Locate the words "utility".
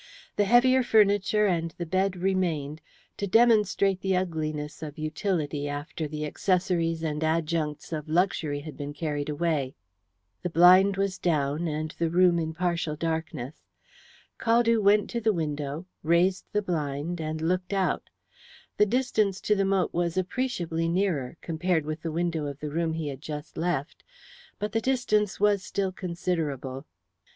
4.97-5.69